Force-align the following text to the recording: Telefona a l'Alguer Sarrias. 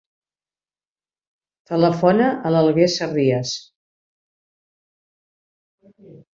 Telefona 1.73 2.31
a 2.31 2.53
l'Alguer 2.55 2.89
Sarrias. 2.95 3.53